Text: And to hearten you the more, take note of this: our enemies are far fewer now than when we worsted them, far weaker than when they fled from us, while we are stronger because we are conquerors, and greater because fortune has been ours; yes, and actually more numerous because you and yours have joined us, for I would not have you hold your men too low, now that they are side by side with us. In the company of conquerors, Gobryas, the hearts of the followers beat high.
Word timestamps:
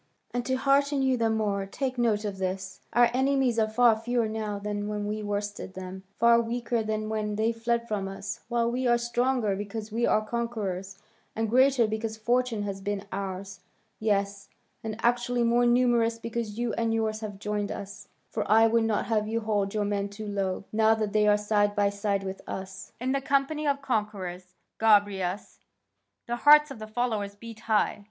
And 0.31 0.43
to 0.47 0.55
hearten 0.55 1.03
you 1.03 1.15
the 1.15 1.29
more, 1.29 1.67
take 1.67 1.99
note 1.99 2.25
of 2.25 2.39
this: 2.39 2.81
our 2.91 3.11
enemies 3.13 3.59
are 3.59 3.67
far 3.69 3.95
fewer 3.95 4.27
now 4.27 4.57
than 4.57 4.87
when 4.87 5.05
we 5.05 5.21
worsted 5.21 5.75
them, 5.75 6.01
far 6.17 6.41
weaker 6.41 6.81
than 6.81 7.07
when 7.07 7.35
they 7.35 7.51
fled 7.51 7.87
from 7.87 8.07
us, 8.07 8.39
while 8.49 8.71
we 8.71 8.87
are 8.87 8.97
stronger 8.97 9.55
because 9.55 9.91
we 9.91 10.07
are 10.07 10.25
conquerors, 10.25 10.97
and 11.35 11.51
greater 11.51 11.85
because 11.85 12.17
fortune 12.17 12.63
has 12.63 12.81
been 12.81 13.05
ours; 13.11 13.59
yes, 13.99 14.49
and 14.83 14.95
actually 15.05 15.43
more 15.43 15.67
numerous 15.67 16.17
because 16.17 16.57
you 16.57 16.73
and 16.73 16.95
yours 16.95 17.19
have 17.19 17.37
joined 17.37 17.71
us, 17.71 18.07
for 18.27 18.43
I 18.49 18.65
would 18.65 18.85
not 18.85 19.05
have 19.05 19.27
you 19.27 19.41
hold 19.41 19.75
your 19.75 19.85
men 19.85 20.09
too 20.09 20.25
low, 20.27 20.63
now 20.73 20.95
that 20.95 21.13
they 21.13 21.27
are 21.27 21.37
side 21.37 21.75
by 21.75 21.91
side 21.91 22.23
with 22.23 22.41
us. 22.47 22.91
In 22.99 23.11
the 23.11 23.21
company 23.21 23.67
of 23.67 23.83
conquerors, 23.83 24.55
Gobryas, 24.79 25.59
the 26.25 26.37
hearts 26.37 26.71
of 26.71 26.79
the 26.79 26.87
followers 26.87 27.35
beat 27.35 27.59
high. 27.59 27.99